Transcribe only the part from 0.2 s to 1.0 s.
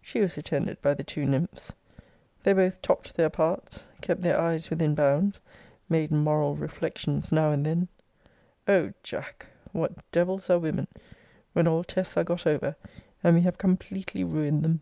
was attended by